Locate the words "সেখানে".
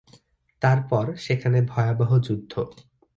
1.17-1.59